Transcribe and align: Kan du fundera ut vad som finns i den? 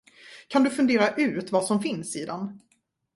Kan 0.47 0.63
du 0.63 0.69
fundera 0.69 1.15
ut 1.15 1.51
vad 1.51 1.65
som 1.65 1.79
finns 1.81 2.15
i 2.15 2.25
den? 2.25 2.59